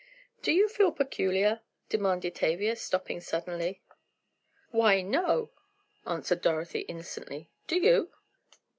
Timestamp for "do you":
0.41-0.67, 7.67-8.11